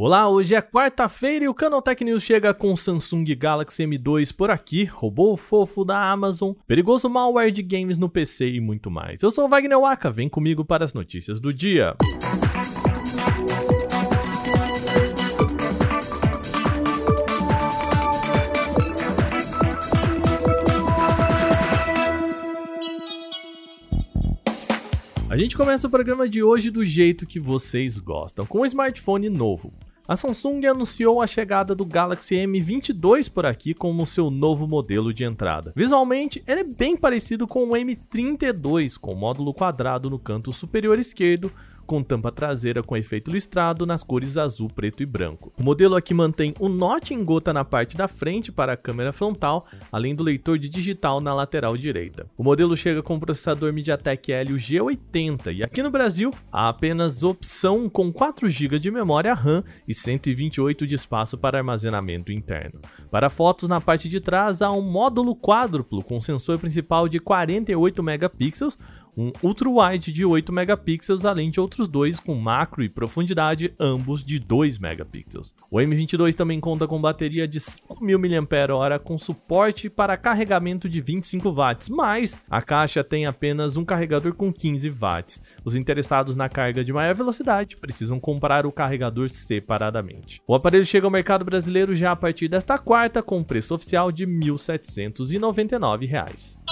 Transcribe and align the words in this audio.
Olá, 0.00 0.28
hoje 0.28 0.54
é 0.54 0.62
quarta-feira 0.62 1.44
e 1.44 1.48
o 1.48 1.54
Canaltech 1.54 2.04
News 2.04 2.22
chega 2.22 2.54
com 2.54 2.72
o 2.72 2.76
Samsung 2.76 3.24
Galaxy 3.36 3.82
M2 3.82 4.32
por 4.32 4.48
aqui, 4.48 4.84
robô 4.84 5.36
fofo 5.36 5.84
da 5.84 6.12
Amazon, 6.12 6.52
perigoso 6.68 7.10
malware 7.10 7.50
de 7.50 7.64
games 7.64 7.98
no 7.98 8.08
PC 8.08 8.48
e 8.48 8.60
muito 8.60 8.92
mais. 8.92 9.20
Eu 9.24 9.32
sou 9.32 9.48
Wagner 9.48 9.80
Waka, 9.80 10.08
vem 10.08 10.28
comigo 10.28 10.64
para 10.64 10.84
as 10.84 10.94
notícias 10.94 11.40
do 11.40 11.52
dia. 11.52 11.96
A 25.28 25.36
gente 25.36 25.56
começa 25.56 25.88
o 25.88 25.90
programa 25.90 26.28
de 26.28 26.42
hoje 26.42 26.70
do 26.70 26.84
jeito 26.84 27.26
que 27.26 27.38
vocês 27.40 27.98
gostam, 27.98 28.46
com 28.46 28.60
um 28.60 28.64
smartphone 28.64 29.28
novo. 29.28 29.72
A 30.08 30.16
Samsung 30.16 30.64
anunciou 30.64 31.20
a 31.20 31.26
chegada 31.26 31.74
do 31.74 31.84
Galaxy 31.84 32.34
M22 32.36 33.30
por 33.30 33.44
aqui 33.44 33.74
como 33.74 34.06
seu 34.06 34.30
novo 34.30 34.66
modelo 34.66 35.12
de 35.12 35.22
entrada. 35.22 35.70
Visualmente, 35.76 36.42
ele 36.46 36.60
é 36.62 36.64
bem 36.64 36.96
parecido 36.96 37.46
com 37.46 37.64
o 37.64 37.72
M32, 37.72 38.98
com 38.98 39.14
módulo 39.14 39.52
quadrado 39.52 40.08
no 40.08 40.18
canto 40.18 40.50
superior 40.50 40.98
esquerdo, 40.98 41.52
com 41.88 42.02
tampa 42.02 42.30
traseira 42.30 42.82
com 42.82 42.98
efeito 42.98 43.30
listrado 43.30 43.86
nas 43.86 44.04
cores 44.04 44.36
azul, 44.36 44.68
preto 44.68 45.02
e 45.02 45.06
branco. 45.06 45.50
O 45.58 45.62
modelo 45.62 45.96
aqui 45.96 46.12
mantém 46.12 46.54
o 46.60 46.68
note 46.68 47.14
em 47.14 47.24
gota 47.24 47.50
na 47.50 47.64
parte 47.64 47.96
da 47.96 48.06
frente 48.06 48.52
para 48.52 48.74
a 48.74 48.76
câmera 48.76 49.10
frontal, 49.10 49.66
além 49.90 50.14
do 50.14 50.22
leitor 50.22 50.58
de 50.58 50.68
digital 50.68 51.18
na 51.18 51.32
lateral 51.32 51.78
direita. 51.78 52.26
O 52.36 52.44
modelo 52.44 52.76
chega 52.76 53.02
com 53.02 53.16
o 53.16 53.20
processador 53.20 53.72
MediaTek 53.72 54.30
Helio 54.30 54.58
G80 54.58 55.56
e 55.56 55.62
aqui 55.64 55.82
no 55.82 55.90
Brasil 55.90 56.30
há 56.52 56.68
apenas 56.68 57.22
opção 57.22 57.88
com 57.88 58.12
4 58.12 58.50
GB 58.50 58.78
de 58.78 58.90
memória 58.90 59.32
RAM 59.32 59.64
e 59.88 59.94
128 59.94 60.86
de 60.86 60.94
espaço 60.94 61.38
para 61.38 61.56
armazenamento 61.56 62.30
interno. 62.30 62.82
Para 63.10 63.30
fotos 63.30 63.66
na 63.66 63.80
parte 63.80 64.10
de 64.10 64.20
trás 64.20 64.60
há 64.60 64.70
um 64.70 64.82
módulo 64.82 65.34
quádruplo 65.34 66.02
com 66.02 66.20
sensor 66.20 66.58
principal 66.58 67.08
de 67.08 67.18
48 67.18 68.02
megapixels 68.02 68.76
um 69.16 69.32
ultra-wide 69.42 70.12
de 70.12 70.24
8 70.24 70.52
megapixels, 70.52 71.24
além 71.24 71.50
de 71.50 71.60
outros 71.60 71.88
dois 71.88 72.20
com 72.20 72.34
macro 72.34 72.82
e 72.82 72.88
profundidade, 72.88 73.74
ambos 73.78 74.24
de 74.24 74.38
2 74.38 74.78
megapixels. 74.78 75.54
O 75.70 75.76
M22 75.78 76.34
também 76.34 76.60
conta 76.60 76.86
com 76.86 77.00
bateria 77.00 77.48
de 77.48 77.58
5.000 77.58 78.18
mAh 78.18 78.98
com 78.98 79.18
suporte 79.18 79.90
para 79.90 80.16
carregamento 80.16 80.88
de 80.88 81.00
25 81.00 81.52
watts, 81.52 81.88
mas 81.88 82.40
a 82.48 82.62
caixa 82.62 83.04
tem 83.04 83.26
apenas 83.26 83.76
um 83.76 83.84
carregador 83.84 84.34
com 84.34 84.52
15 84.52 84.88
watts. 84.90 85.42
Os 85.64 85.74
interessados 85.74 86.36
na 86.36 86.48
carga 86.48 86.84
de 86.84 86.92
maior 86.92 87.14
velocidade 87.14 87.76
precisam 87.76 88.20
comprar 88.20 88.66
o 88.66 88.72
carregador 88.72 89.28
separadamente. 89.28 90.40
O 90.46 90.54
aparelho 90.54 90.84
chega 90.84 91.06
ao 91.06 91.10
mercado 91.10 91.44
brasileiro 91.44 91.94
já 91.94 92.12
a 92.12 92.16
partir 92.16 92.48
desta 92.48 92.78
quarta 92.78 93.22
com 93.22 93.42
preço 93.42 93.74
oficial 93.74 94.12
de 94.12 94.24
R$ 94.24 94.32
1.799. 94.32 96.67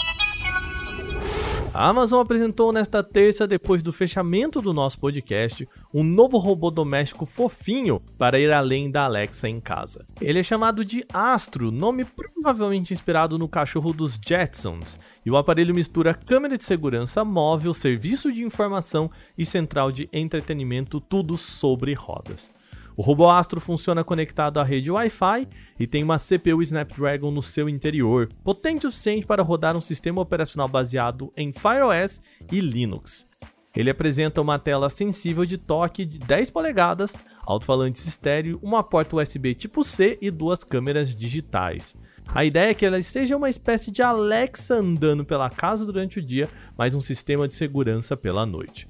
A 1.76 1.88
Amazon 1.90 2.22
apresentou 2.22 2.72
nesta 2.72 3.02
terça, 3.02 3.46
depois 3.46 3.82
do 3.82 3.92
fechamento 3.92 4.62
do 4.62 4.72
nosso 4.72 4.98
podcast, 4.98 5.68
um 5.92 6.02
novo 6.02 6.38
robô 6.38 6.70
doméstico 6.70 7.26
fofinho 7.26 8.00
para 8.16 8.40
ir 8.40 8.50
além 8.50 8.90
da 8.90 9.04
Alexa 9.04 9.46
em 9.46 9.60
casa. 9.60 10.06
Ele 10.18 10.38
é 10.38 10.42
chamado 10.42 10.82
de 10.82 11.04
Astro, 11.12 11.70
nome 11.70 12.06
provavelmente 12.06 12.94
inspirado 12.94 13.38
no 13.38 13.46
cachorro 13.46 13.92
dos 13.92 14.18
Jetsons, 14.26 14.98
e 15.22 15.30
o 15.30 15.36
aparelho 15.36 15.74
mistura 15.74 16.14
câmera 16.14 16.56
de 16.56 16.64
segurança 16.64 17.22
móvel, 17.26 17.74
serviço 17.74 18.32
de 18.32 18.42
informação 18.42 19.10
e 19.36 19.44
central 19.44 19.92
de 19.92 20.08
entretenimento, 20.14 20.98
tudo 20.98 21.36
sobre 21.36 21.92
rodas. 21.92 22.50
O 22.96 23.02
robô 23.02 23.28
Astro 23.28 23.60
funciona 23.60 24.02
conectado 24.02 24.58
à 24.58 24.62
rede 24.62 24.90
Wi-Fi 24.90 25.46
e 25.78 25.86
tem 25.86 26.02
uma 26.02 26.18
CPU 26.18 26.62
Snapdragon 26.62 27.30
no 27.30 27.42
seu 27.42 27.68
interior, 27.68 28.30
potente 28.42 28.86
o 28.86 28.90
suficiente 28.90 29.26
para 29.26 29.42
rodar 29.42 29.76
um 29.76 29.82
sistema 29.82 30.22
operacional 30.22 30.66
baseado 30.66 31.30
em 31.36 31.52
FireOS 31.52 32.22
e 32.50 32.58
Linux. 32.60 33.28
Ele 33.76 33.90
apresenta 33.90 34.40
uma 34.40 34.58
tela 34.58 34.88
sensível 34.88 35.44
de 35.44 35.58
toque 35.58 36.06
de 36.06 36.18
10 36.18 36.50
polegadas, 36.50 37.14
alto-falantes 37.44 38.06
estéreo, 38.06 38.58
uma 38.62 38.82
porta 38.82 39.16
USB 39.16 39.54
tipo 39.54 39.84
C 39.84 40.16
e 40.22 40.30
duas 40.30 40.64
câmeras 40.64 41.14
digitais. 41.14 41.94
A 42.34 42.46
ideia 42.46 42.70
é 42.70 42.74
que 42.74 42.86
ela 42.86 43.00
seja 43.02 43.36
uma 43.36 43.50
espécie 43.50 43.90
de 43.90 44.00
Alexa 44.00 44.76
andando 44.76 45.22
pela 45.22 45.50
casa 45.50 45.84
durante 45.84 46.18
o 46.18 46.22
dia, 46.22 46.48
mas 46.78 46.94
um 46.94 47.00
sistema 47.00 47.46
de 47.46 47.54
segurança 47.54 48.16
pela 48.16 48.46
noite 48.46 48.88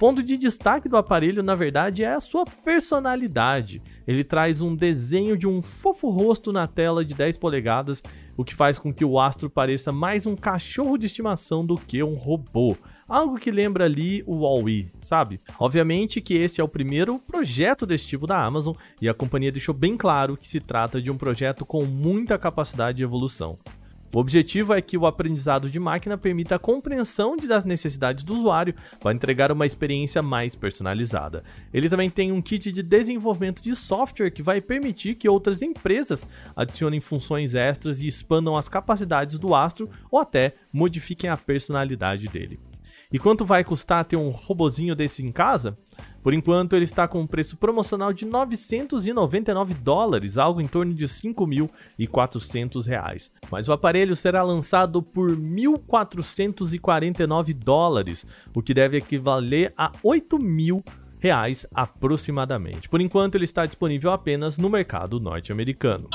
ponto 0.00 0.22
de 0.22 0.38
destaque 0.38 0.88
do 0.88 0.96
aparelho, 0.96 1.42
na 1.42 1.54
verdade, 1.54 2.02
é 2.02 2.14
a 2.14 2.20
sua 2.20 2.46
personalidade. 2.46 3.82
Ele 4.06 4.24
traz 4.24 4.62
um 4.62 4.74
desenho 4.74 5.36
de 5.36 5.46
um 5.46 5.60
fofo 5.60 6.08
rosto 6.08 6.50
na 6.50 6.66
tela 6.66 7.04
de 7.04 7.14
10 7.14 7.36
polegadas, 7.36 8.02
o 8.34 8.42
que 8.42 8.54
faz 8.54 8.78
com 8.78 8.94
que 8.94 9.04
o 9.04 9.20
Astro 9.20 9.50
pareça 9.50 9.92
mais 9.92 10.24
um 10.24 10.34
cachorro 10.34 10.96
de 10.96 11.04
estimação 11.04 11.66
do 11.66 11.76
que 11.76 12.02
um 12.02 12.14
robô. 12.14 12.78
Algo 13.06 13.38
que 13.38 13.50
lembra 13.50 13.84
ali 13.84 14.24
o 14.26 14.36
Huawei, 14.36 14.90
sabe? 15.02 15.38
Obviamente 15.58 16.22
que 16.22 16.32
este 16.32 16.62
é 16.62 16.64
o 16.64 16.68
primeiro 16.68 17.18
projeto 17.18 17.84
desse 17.84 18.06
tipo 18.06 18.26
da 18.26 18.42
Amazon 18.42 18.74
e 19.02 19.08
a 19.08 19.12
companhia 19.12 19.52
deixou 19.52 19.74
bem 19.74 19.98
claro 19.98 20.34
que 20.34 20.48
se 20.48 20.60
trata 20.60 21.02
de 21.02 21.10
um 21.10 21.18
projeto 21.18 21.66
com 21.66 21.84
muita 21.84 22.38
capacidade 22.38 22.96
de 22.96 23.04
evolução. 23.04 23.58
O 24.12 24.18
objetivo 24.18 24.74
é 24.74 24.80
que 24.80 24.98
o 24.98 25.06
aprendizado 25.06 25.70
de 25.70 25.78
máquina 25.78 26.18
permita 26.18 26.56
a 26.56 26.58
compreensão 26.58 27.36
das 27.36 27.64
necessidades 27.64 28.24
do 28.24 28.34
usuário 28.34 28.74
para 28.98 29.12
entregar 29.12 29.52
uma 29.52 29.64
experiência 29.64 30.20
mais 30.20 30.56
personalizada. 30.56 31.44
Ele 31.72 31.88
também 31.88 32.10
tem 32.10 32.32
um 32.32 32.42
kit 32.42 32.72
de 32.72 32.82
desenvolvimento 32.82 33.62
de 33.62 33.76
software 33.76 34.32
que 34.32 34.42
vai 34.42 34.60
permitir 34.60 35.14
que 35.14 35.28
outras 35.28 35.62
empresas 35.62 36.26
adicionem 36.56 36.98
funções 36.98 37.54
extras 37.54 38.00
e 38.00 38.08
expandam 38.08 38.56
as 38.56 38.68
capacidades 38.68 39.38
do 39.38 39.54
Astro 39.54 39.88
ou 40.10 40.18
até 40.18 40.54
modifiquem 40.72 41.30
a 41.30 41.36
personalidade 41.36 42.26
dele. 42.26 42.58
E 43.12 43.18
quanto 43.18 43.44
vai 43.44 43.62
custar 43.62 44.04
ter 44.04 44.16
um 44.16 44.30
robozinho 44.30 44.94
desse 44.94 45.24
em 45.24 45.32
casa? 45.32 45.76
Por 46.22 46.34
enquanto, 46.34 46.76
ele 46.76 46.84
está 46.84 47.08
com 47.08 47.20
um 47.20 47.26
preço 47.26 47.56
promocional 47.56 48.12
de 48.12 48.26
999 48.26 49.72
dólares, 49.74 50.36
algo 50.36 50.60
em 50.60 50.66
torno 50.66 50.92
de 50.92 51.06
5.400 51.06 52.86
reais. 52.86 53.32
Mas 53.50 53.66
o 53.68 53.72
aparelho 53.72 54.14
será 54.14 54.42
lançado 54.42 55.02
por 55.02 55.30
1.449 55.30 57.54
dólares, 57.54 58.26
o 58.54 58.60
que 58.62 58.74
deve 58.74 58.98
equivaler 58.98 59.72
a 59.76 59.90
8 60.02 60.38
mil 60.38 60.84
reais 61.18 61.66
aproximadamente. 61.74 62.88
Por 62.88 63.00
enquanto, 63.00 63.34
ele 63.34 63.44
está 63.44 63.66
disponível 63.66 64.12
apenas 64.12 64.56
no 64.58 64.70
mercado 64.70 65.18
norte-americano. 65.20 66.08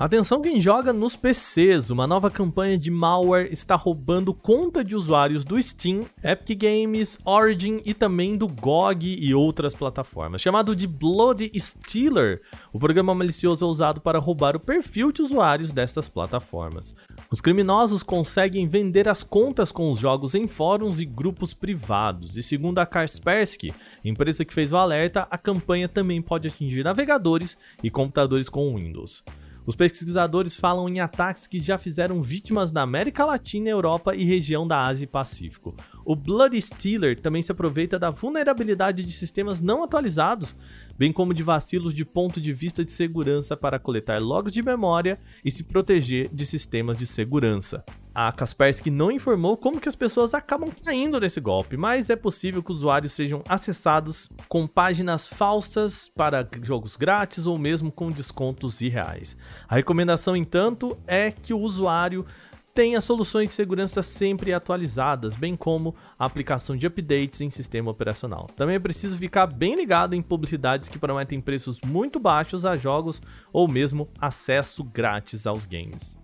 Atenção 0.00 0.40
quem 0.40 0.58
joga 0.62 0.94
nos 0.94 1.14
PCs, 1.14 1.90
uma 1.90 2.06
nova 2.06 2.30
campanha 2.30 2.78
de 2.78 2.90
malware 2.90 3.52
está 3.52 3.76
roubando 3.76 4.32
conta 4.32 4.82
de 4.82 4.96
usuários 4.96 5.44
do 5.44 5.62
Steam, 5.62 6.06
Epic 6.24 6.58
Games, 6.58 7.18
Origin 7.22 7.82
e 7.84 7.92
também 7.92 8.34
do 8.34 8.48
GOG 8.48 9.18
e 9.20 9.34
outras 9.34 9.74
plataformas. 9.74 10.40
Chamado 10.40 10.74
de 10.74 10.86
Blood 10.86 11.52
Stealer, 11.54 12.40
o 12.72 12.78
programa 12.78 13.14
malicioso 13.14 13.62
é 13.62 13.68
usado 13.68 14.00
para 14.00 14.18
roubar 14.18 14.56
o 14.56 14.60
perfil 14.60 15.12
de 15.12 15.20
usuários 15.20 15.70
destas 15.70 16.08
plataformas. 16.08 16.94
Os 17.30 17.42
criminosos 17.42 18.02
conseguem 18.02 18.66
vender 18.66 19.06
as 19.06 19.22
contas 19.22 19.70
com 19.70 19.90
os 19.90 19.98
jogos 19.98 20.34
em 20.34 20.48
fóruns 20.48 20.98
e 20.98 21.04
grupos 21.04 21.52
privados, 21.52 22.38
e 22.38 22.42
segundo 22.42 22.78
a 22.78 22.86
Kaspersky, 22.86 23.74
empresa 24.02 24.46
que 24.46 24.54
fez 24.54 24.72
o 24.72 24.78
alerta, 24.78 25.28
a 25.30 25.36
campanha 25.36 25.90
também 25.90 26.22
pode 26.22 26.48
atingir 26.48 26.84
navegadores 26.84 27.54
e 27.84 27.90
computadores 27.90 28.48
com 28.48 28.74
Windows. 28.76 29.22
Os 29.70 29.76
pesquisadores 29.76 30.56
falam 30.56 30.88
em 30.88 30.98
ataques 30.98 31.46
que 31.46 31.60
já 31.60 31.78
fizeram 31.78 32.20
vítimas 32.20 32.72
na 32.72 32.82
América 32.82 33.24
Latina, 33.24 33.68
Europa 33.68 34.16
e 34.16 34.24
região 34.24 34.66
da 34.66 34.84
Ásia 34.84 35.04
e 35.04 35.06
Pacífico. 35.06 35.76
O 36.04 36.16
Bloody 36.16 36.60
Stealer 36.60 37.20
também 37.20 37.40
se 37.40 37.52
aproveita 37.52 37.96
da 37.96 38.10
vulnerabilidade 38.10 39.04
de 39.04 39.12
sistemas 39.12 39.60
não 39.60 39.84
atualizados, 39.84 40.56
bem 40.98 41.12
como 41.12 41.32
de 41.32 41.44
vacilos 41.44 41.94
de 41.94 42.04
ponto 42.04 42.40
de 42.40 42.52
vista 42.52 42.84
de 42.84 42.90
segurança 42.90 43.56
para 43.56 43.78
coletar 43.78 44.20
logs 44.20 44.52
de 44.52 44.60
memória 44.60 45.20
e 45.44 45.52
se 45.52 45.62
proteger 45.62 46.28
de 46.32 46.44
sistemas 46.44 46.98
de 46.98 47.06
segurança. 47.06 47.84
A 48.22 48.30
Kaspersky 48.32 48.90
não 48.90 49.10
informou 49.10 49.56
como 49.56 49.80
que 49.80 49.88
as 49.88 49.96
pessoas 49.96 50.34
acabam 50.34 50.70
caindo 50.84 51.18
nesse 51.18 51.40
golpe, 51.40 51.78
mas 51.78 52.10
é 52.10 52.16
possível 52.16 52.62
que 52.62 52.70
usuários 52.70 53.14
sejam 53.14 53.42
acessados 53.48 54.28
com 54.46 54.66
páginas 54.66 55.26
falsas 55.26 56.12
para 56.14 56.46
jogos 56.62 56.96
grátis 56.96 57.46
ou 57.46 57.58
mesmo 57.58 57.90
com 57.90 58.10
descontos 58.10 58.82
irreais. 58.82 59.38
A 59.66 59.74
recomendação, 59.74 60.36
entanto, 60.36 60.98
é 61.06 61.30
que 61.30 61.54
o 61.54 61.58
usuário 61.60 62.26
tenha 62.74 63.00
soluções 63.00 63.48
de 63.48 63.54
segurança 63.54 64.02
sempre 64.02 64.52
atualizadas, 64.52 65.34
bem 65.34 65.56
como 65.56 65.94
a 66.18 66.26
aplicação 66.26 66.76
de 66.76 66.86
updates 66.86 67.40
em 67.40 67.50
sistema 67.50 67.90
operacional. 67.90 68.48
Também 68.54 68.76
é 68.76 68.78
preciso 68.78 69.16
ficar 69.16 69.46
bem 69.46 69.74
ligado 69.74 70.12
em 70.12 70.20
publicidades 70.20 70.90
que 70.90 70.98
prometem 70.98 71.40
preços 71.40 71.80
muito 71.80 72.20
baixos 72.20 72.66
a 72.66 72.76
jogos 72.76 73.22
ou 73.50 73.66
mesmo 73.66 74.06
acesso 74.20 74.84
grátis 74.84 75.46
aos 75.46 75.64
games. 75.64 76.19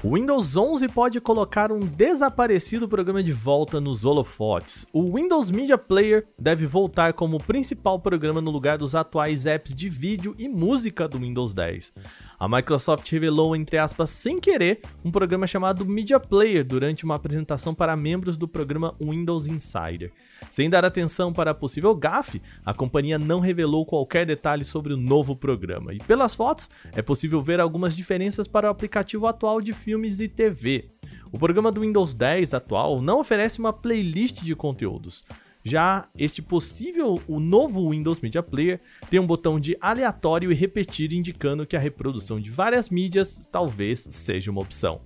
O 0.00 0.14
Windows 0.14 0.56
11 0.56 0.86
pode 0.90 1.20
colocar 1.20 1.72
um 1.72 1.80
desaparecido 1.80 2.88
programa 2.88 3.20
de 3.20 3.32
volta 3.32 3.80
nos 3.80 4.04
holofotes. 4.04 4.86
O 4.92 5.16
Windows 5.16 5.50
Media 5.50 5.76
Player 5.76 6.24
deve 6.38 6.66
voltar 6.66 7.14
como 7.14 7.42
principal 7.42 7.98
programa 7.98 8.40
no 8.40 8.52
lugar 8.52 8.78
dos 8.78 8.94
atuais 8.94 9.44
apps 9.44 9.74
de 9.74 9.88
vídeo 9.88 10.36
e 10.38 10.48
música 10.48 11.08
do 11.08 11.18
Windows 11.18 11.52
10. 11.52 11.94
A 12.38 12.48
Microsoft 12.48 13.10
revelou, 13.10 13.56
entre 13.56 13.76
aspas, 13.76 14.10
sem 14.10 14.38
querer, 14.38 14.82
um 15.04 15.10
programa 15.10 15.48
chamado 15.48 15.84
Media 15.84 16.20
Player 16.20 16.64
durante 16.64 17.04
uma 17.04 17.16
apresentação 17.16 17.74
para 17.74 17.96
membros 17.96 18.36
do 18.36 18.46
programa 18.46 18.94
Windows 19.00 19.48
Insider. 19.48 20.12
Sem 20.50 20.70
dar 20.70 20.84
atenção 20.84 21.32
para 21.32 21.50
a 21.50 21.54
possível 21.54 21.94
gafe, 21.94 22.40
a 22.64 22.72
companhia 22.72 23.18
não 23.18 23.40
revelou 23.40 23.84
qualquer 23.84 24.26
detalhe 24.26 24.64
sobre 24.64 24.92
o 24.92 24.96
novo 24.96 25.36
programa. 25.36 25.92
E 25.92 25.98
pelas 25.98 26.34
fotos, 26.34 26.70
é 26.92 27.02
possível 27.02 27.42
ver 27.42 27.60
algumas 27.60 27.96
diferenças 27.96 28.48
para 28.48 28.68
o 28.68 28.70
aplicativo 28.70 29.26
atual 29.26 29.60
de 29.60 29.72
filmes 29.72 30.20
e 30.20 30.28
TV. 30.28 30.88
O 31.30 31.38
programa 31.38 31.70
do 31.70 31.82
Windows 31.82 32.14
10 32.14 32.54
atual 32.54 33.02
não 33.02 33.20
oferece 33.20 33.58
uma 33.58 33.72
playlist 33.72 34.42
de 34.42 34.54
conteúdos. 34.54 35.24
Já 35.64 36.08
este 36.16 36.40
possível, 36.40 37.20
o 37.26 37.38
novo 37.38 37.90
Windows 37.90 38.20
Media 38.20 38.42
Player 38.42 38.80
tem 39.10 39.20
um 39.20 39.26
botão 39.26 39.60
de 39.60 39.76
aleatório 39.80 40.50
e 40.50 40.54
repetir 40.54 41.12
indicando 41.12 41.66
que 41.66 41.76
a 41.76 41.80
reprodução 41.80 42.40
de 42.40 42.50
várias 42.50 42.88
mídias 42.88 43.46
talvez 43.50 44.06
seja 44.08 44.50
uma 44.50 44.62
opção. 44.62 45.00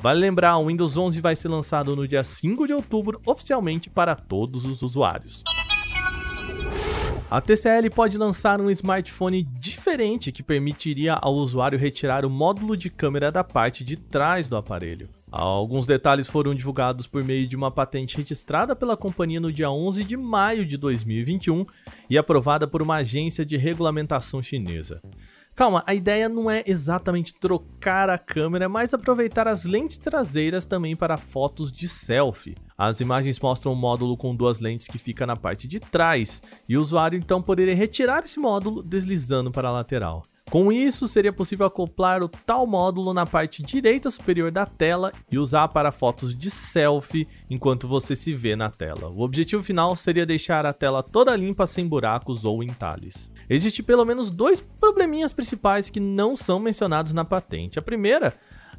Vale 0.00 0.20
lembrar, 0.20 0.58
o 0.58 0.66
Windows 0.66 0.96
11 0.96 1.20
vai 1.20 1.34
ser 1.34 1.48
lançado 1.48 1.96
no 1.96 2.06
dia 2.06 2.22
5 2.22 2.66
de 2.66 2.72
outubro 2.72 3.20
oficialmente 3.26 3.88
para 3.88 4.14
todos 4.14 4.64
os 4.64 4.82
usuários. 4.82 5.42
A 7.30 7.40
TCL 7.40 7.90
pode 7.90 8.16
lançar 8.16 8.60
um 8.60 8.70
smartphone 8.70 9.42
diferente 9.42 10.30
que 10.30 10.42
permitiria 10.42 11.14
ao 11.14 11.34
usuário 11.34 11.78
retirar 11.78 12.24
o 12.24 12.30
módulo 12.30 12.76
de 12.76 12.88
câmera 12.90 13.32
da 13.32 13.42
parte 13.42 13.82
de 13.82 13.96
trás 13.96 14.48
do 14.48 14.56
aparelho. 14.56 15.08
Alguns 15.32 15.84
detalhes 15.84 16.28
foram 16.28 16.54
divulgados 16.54 17.08
por 17.08 17.24
meio 17.24 17.48
de 17.48 17.56
uma 17.56 17.68
patente 17.68 18.16
registrada 18.16 18.76
pela 18.76 18.96
companhia 18.96 19.40
no 19.40 19.52
dia 19.52 19.68
11 19.68 20.04
de 20.04 20.16
maio 20.16 20.64
de 20.64 20.76
2021 20.76 21.64
e 22.08 22.16
aprovada 22.16 22.68
por 22.68 22.80
uma 22.80 22.96
agência 22.96 23.44
de 23.44 23.56
regulamentação 23.56 24.40
chinesa. 24.40 25.02
Calma, 25.54 25.84
a 25.86 25.94
ideia 25.94 26.28
não 26.28 26.50
é 26.50 26.64
exatamente 26.66 27.32
trocar 27.32 28.10
a 28.10 28.18
câmera, 28.18 28.68
mas 28.68 28.92
aproveitar 28.92 29.46
as 29.46 29.64
lentes 29.64 29.96
traseiras 29.96 30.64
também 30.64 30.96
para 30.96 31.16
fotos 31.16 31.70
de 31.70 31.88
selfie. 31.88 32.56
As 32.76 33.00
imagens 33.00 33.38
mostram 33.38 33.72
um 33.72 33.76
módulo 33.76 34.16
com 34.16 34.34
duas 34.34 34.58
lentes 34.58 34.88
que 34.88 34.98
fica 34.98 35.24
na 35.24 35.36
parte 35.36 35.68
de 35.68 35.78
trás, 35.78 36.42
e 36.68 36.76
o 36.76 36.80
usuário 36.80 37.16
então 37.16 37.40
poderia 37.40 37.74
retirar 37.74 38.24
esse 38.24 38.40
módulo 38.40 38.82
deslizando 38.82 39.52
para 39.52 39.68
a 39.68 39.72
lateral. 39.72 40.24
Com 40.50 40.72
isso, 40.72 41.06
seria 41.06 41.32
possível 41.32 41.66
acoplar 41.66 42.22
o 42.22 42.28
tal 42.28 42.66
módulo 42.66 43.14
na 43.14 43.24
parte 43.24 43.62
direita 43.62 44.10
superior 44.10 44.50
da 44.50 44.66
tela 44.66 45.12
e 45.30 45.38
usar 45.38 45.68
para 45.68 45.92
fotos 45.92 46.34
de 46.34 46.50
selfie 46.50 47.28
enquanto 47.48 47.88
você 47.88 48.14
se 48.14 48.34
vê 48.34 48.54
na 48.54 48.70
tela. 48.70 49.08
O 49.08 49.22
objetivo 49.22 49.62
final 49.62 49.96
seria 49.96 50.26
deixar 50.26 50.66
a 50.66 50.72
tela 50.72 51.02
toda 51.02 51.34
limpa 51.34 51.66
sem 51.66 51.86
buracos 51.86 52.44
ou 52.44 52.62
entalhes. 52.62 53.32
Existem 53.48 53.84
pelo 53.84 54.04
menos 54.04 54.30
dois 54.30 54.60
probleminhas 54.60 55.32
principais 55.32 55.90
que 55.90 56.00
não 56.00 56.36
são 56.36 56.58
mencionados 56.58 57.12
na 57.12 57.24
patente. 57.24 57.78
A 57.78 57.82
primeira 57.82 58.34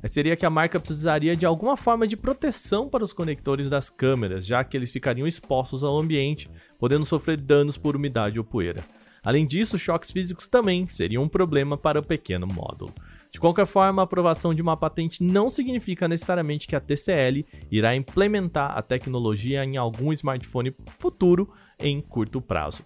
seria 0.07 0.35
que 0.35 0.45
a 0.45 0.49
marca 0.49 0.79
precisaria 0.79 1.35
de 1.35 1.45
alguma 1.45 1.75
forma 1.75 2.07
de 2.07 2.17
proteção 2.17 2.87
para 2.89 3.03
os 3.03 3.13
conectores 3.13 3.69
das 3.69 3.89
câmeras, 3.89 4.45
já 4.45 4.63
que 4.63 4.77
eles 4.77 4.91
ficariam 4.91 5.27
expostos 5.27 5.83
ao 5.83 5.97
ambiente, 5.97 6.49
podendo 6.77 7.05
sofrer 7.05 7.37
danos 7.37 7.77
por 7.77 7.95
umidade 7.95 8.39
ou 8.39 8.45
poeira. 8.45 8.83
Além 9.23 9.45
disso, 9.45 9.79
choques 9.79 10.11
físicos 10.11 10.45
também 10.45 10.85
seriam 10.85 11.23
um 11.23 11.27
problema 11.27 11.75
para 11.75 11.99
o 11.99 12.03
pequeno 12.03 12.45
módulo. 12.45 12.93
De 13.31 13.39
qualquer 13.39 13.65
forma, 13.65 14.01
a 14.01 14.05
aprovação 14.05 14.53
de 14.53 14.61
uma 14.61 14.77
patente 14.77 15.23
não 15.23 15.49
significa 15.49 16.07
necessariamente 16.07 16.67
que 16.67 16.75
a 16.75 16.79
TCL 16.79 17.43
irá 17.71 17.95
implementar 17.95 18.77
a 18.77 18.83
tecnologia 18.83 19.65
em 19.65 19.77
algum 19.77 20.13
smartphone 20.13 20.75
futuro 20.99 21.51
em 21.79 21.99
curto 21.99 22.39
prazo. 22.39 22.83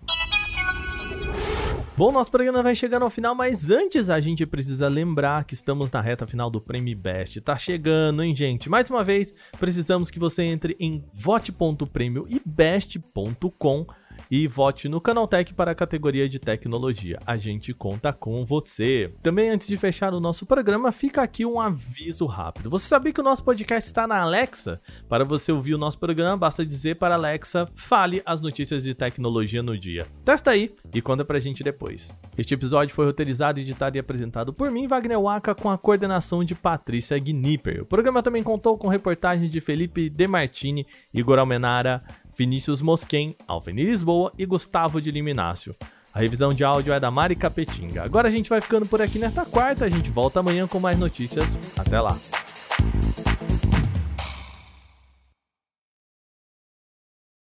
Bom, 1.99 2.13
nosso 2.13 2.31
programa 2.31 2.63
vai 2.63 2.73
chegando 2.75 3.03
ao 3.03 3.09
final, 3.09 3.35
mas 3.35 3.69
antes 3.69 4.09
a 4.09 4.21
gente 4.21 4.45
precisa 4.45 4.87
lembrar 4.87 5.43
que 5.43 5.53
estamos 5.53 5.91
na 5.91 5.99
reta 5.99 6.25
final 6.25 6.49
do 6.49 6.61
Prêmio 6.61 6.97
Best. 6.97 7.41
Tá 7.41 7.57
chegando, 7.57 8.23
hein, 8.23 8.33
gente? 8.33 8.69
Mais 8.69 8.89
uma 8.89 9.03
vez, 9.03 9.33
precisamos 9.59 10.09
que 10.09 10.17
você 10.17 10.43
entre 10.43 10.77
em 10.79 11.03
vote.prêmioibest.com 11.11 13.85
e 14.29 14.47
vote 14.47 14.87
no 14.87 15.01
Canaltech 15.01 15.53
para 15.53 15.71
a 15.71 15.75
categoria 15.75 16.29
de 16.29 16.37
tecnologia. 16.37 17.17
A 17.25 17.35
gente 17.35 17.73
conta 17.73 18.13
com 18.13 18.45
você. 18.45 19.11
Também 19.23 19.49
antes 19.49 19.67
de 19.67 19.75
fechar 19.75 20.13
o 20.13 20.19
nosso 20.19 20.45
programa, 20.45 20.91
fica 20.91 21.23
aqui 21.23 21.45
um 21.45 21.59
aviso 21.59 22.25
rápido. 22.25 22.69
Você 22.69 22.87
sabia 22.87 23.11
que 23.11 23.19
o 23.19 23.23
nosso 23.23 23.43
podcast 23.43 23.87
está 23.87 24.07
na 24.07 24.19
Alexa? 24.19 24.79
Para 25.07 25.25
você 25.25 25.51
ouvir 25.51 25.73
o 25.73 25.77
nosso 25.77 25.97
programa, 25.97 26.37
basta 26.37 26.65
dizer 26.65 26.95
para 26.95 27.15
a 27.15 27.17
Alexa: 27.17 27.67
"Fale 27.73 28.21
as 28.25 28.39
notícias 28.41 28.83
de 28.83 28.93
tecnologia 28.93 29.63
no 29.63 29.77
dia". 29.77 30.07
Testa 30.23 30.51
aí 30.51 30.71
e 30.93 31.01
conta 31.01 31.25
pra 31.25 31.39
gente 31.39 31.63
depois. 31.63 32.11
Este 32.37 32.53
episódio 32.53 32.93
foi 32.93 33.05
roteirizado, 33.05 33.59
editado 33.59 33.97
e 33.97 33.99
apresentado 33.99 34.53
por 34.53 34.69
mim, 34.69 34.87
Wagner 34.87 35.19
Waka, 35.19 35.55
com 35.55 35.69
a 35.69 35.77
coordenação 35.77 36.43
de 36.43 36.53
Patrícia 36.53 37.17
Gnipper. 37.17 37.81
O 37.81 37.85
programa 37.85 38.21
também 38.21 38.43
contou 38.43 38.77
com 38.77 38.87
reportagens 38.87 39.51
de 39.51 39.59
Felipe 39.59 40.09
Demartini, 40.09 40.85
Igor 41.13 41.39
Almenara, 41.39 42.03
Vinícius 42.39 42.81
Mosquen, 42.81 43.35
Alveni 43.45 43.83
Lisboa 43.83 44.31
e 44.37 44.45
Gustavo 44.45 45.01
de 45.01 45.11
Liminácio. 45.11 45.75
A 46.13 46.19
revisão 46.19 46.53
de 46.53 46.63
áudio 46.63 46.93
é 46.93 46.99
da 46.99 47.11
Mari 47.11 47.35
Capetinga. 47.35 48.01
Agora 48.01 48.29
a 48.29 48.31
gente 48.31 48.49
vai 48.49 48.61
ficando 48.61 48.85
por 48.85 49.01
aqui 49.01 49.19
nesta 49.19 49.43
quarta, 49.45 49.83
a 49.83 49.89
gente 49.89 50.09
volta 50.09 50.39
amanhã 50.39 50.65
com 50.65 50.79
mais 50.79 50.97
notícias. 50.97 51.57
Até 51.77 51.99
lá! 51.99 52.17